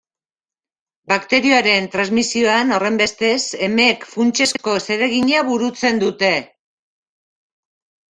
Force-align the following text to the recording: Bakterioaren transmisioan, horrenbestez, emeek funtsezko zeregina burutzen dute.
Bakterioaren 1.11 1.89
transmisioan, 1.95 2.73
horrenbestez, 2.77 3.35
emeek 3.67 4.07
funtsezko 4.13 4.73
zeregina 4.87 5.43
burutzen 5.51 6.01
dute. 6.05 6.31